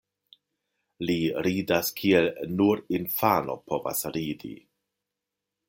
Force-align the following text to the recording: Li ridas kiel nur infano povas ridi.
Li 1.09 1.17
ridas 1.47 1.91
kiel 1.99 2.31
nur 2.61 2.83
infano 3.01 3.59
povas 3.69 4.05
ridi. 4.19 4.53